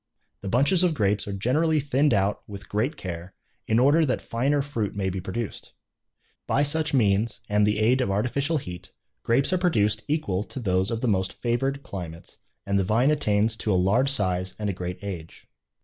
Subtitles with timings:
[0.41, 3.35] The bunches of grapes are generally thinned out with great care,
[3.67, 5.73] in order that finer fruit may be produced.
[6.47, 10.89] By such means, and the aid of artificial heat, grapes are produced equal to those
[10.89, 14.73] of the most favored climates, and the vine attains to a large size and a
[14.73, 15.45] great age.